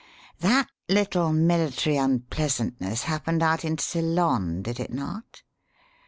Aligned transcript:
That 0.39 0.67
little 0.89 1.31
military 1.31 1.95
unpleasantness 1.95 3.03
happened 3.03 3.43
out 3.43 3.63
in 3.63 3.77
Ceylon, 3.77 4.63
did 4.63 4.79
it 4.79 4.91
not? 4.91 5.43